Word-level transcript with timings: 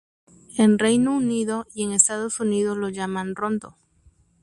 En 0.57 0.79
Reino 0.79 1.11
Unido 1.15 1.67
y 1.75 1.83
en 1.83 1.91
Estados 1.91 2.39
Unidos 2.39 2.75
lo 2.75 2.89
llaman 2.89 3.35
Rondo. 3.35 3.75